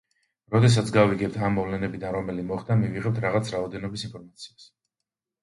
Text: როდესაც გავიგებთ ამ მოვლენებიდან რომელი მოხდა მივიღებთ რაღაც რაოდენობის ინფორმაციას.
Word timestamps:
როდესაც 0.53 0.87
გავიგებთ 0.95 1.37
ამ 1.47 1.53
მოვლენებიდან 1.57 2.15
რომელი 2.15 2.47
მოხდა 2.49 2.79
მივიღებთ 2.81 3.21
რაღაც 3.27 3.53
რაოდენობის 3.59 4.09
ინფორმაციას. 4.11 4.69